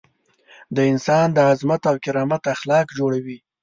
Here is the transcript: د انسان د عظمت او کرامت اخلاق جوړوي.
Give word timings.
د 0.75 0.77
انسان 0.91 1.27
د 1.33 1.37
عظمت 1.49 1.81
او 1.89 1.95
کرامت 2.03 2.43
اخلاق 2.55 2.87
جوړوي. 2.97 3.37